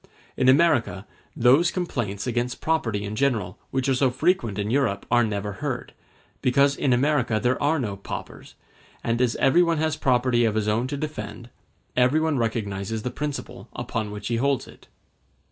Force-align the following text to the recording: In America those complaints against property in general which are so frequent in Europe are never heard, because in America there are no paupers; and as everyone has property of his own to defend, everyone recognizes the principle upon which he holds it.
In 0.35 0.49
America 0.49 1.05
those 1.35 1.69
complaints 1.69 2.25
against 2.25 2.59
property 2.59 3.03
in 3.03 3.15
general 3.15 3.59
which 3.69 3.87
are 3.87 3.93
so 3.93 4.09
frequent 4.09 4.57
in 4.57 4.71
Europe 4.71 5.05
are 5.11 5.23
never 5.23 5.51
heard, 5.61 5.93
because 6.41 6.75
in 6.75 6.91
America 6.91 7.39
there 7.39 7.61
are 7.61 7.77
no 7.77 7.95
paupers; 7.95 8.55
and 9.03 9.21
as 9.21 9.35
everyone 9.35 9.77
has 9.77 9.95
property 9.97 10.43
of 10.43 10.55
his 10.55 10.67
own 10.67 10.87
to 10.87 10.97
defend, 10.97 11.51
everyone 11.95 12.39
recognizes 12.39 13.03
the 13.03 13.11
principle 13.11 13.69
upon 13.75 14.09
which 14.09 14.29
he 14.29 14.37
holds 14.37 14.67
it. 14.67 14.87